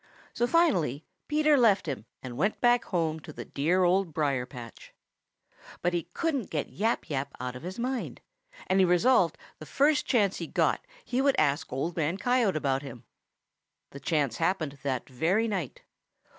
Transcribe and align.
So 0.33 0.47
finally 0.47 1.05
Peter 1.27 1.55
left 1.55 1.85
him 1.87 2.07
and 2.23 2.35
went 2.35 2.59
back 2.59 2.85
home 2.85 3.19
to 3.19 3.31
the 3.31 3.45
dear 3.45 3.83
Old 3.83 4.15
Briar 4.15 4.47
patch. 4.47 4.95
But 5.83 5.93
he 5.93 6.09
couldn't 6.15 6.49
get 6.49 6.71
Yap 6.71 7.07
Yap 7.11 7.31
out 7.39 7.55
of 7.55 7.61
his 7.61 7.77
mind, 7.77 8.19
and 8.65 8.79
he 8.79 8.83
resolved 8.85 9.35
that 9.37 9.59
the 9.59 9.65
first 9.67 10.07
chance 10.07 10.37
he 10.37 10.47
got 10.47 10.83
he 11.05 11.21
would 11.21 11.35
ask 11.37 11.71
Old 11.71 11.95
Man 11.95 12.17
Coyote 12.17 12.55
about 12.57 12.81
him. 12.81 13.03
The 13.91 13.99
chance 13.99 14.37
came 14.37 14.69
that 14.81 15.07
very 15.07 15.47
night. 15.47 15.83